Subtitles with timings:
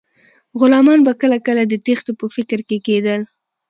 [0.59, 3.21] غلامان به کله کله د تیښتې په فکر کې کیدل.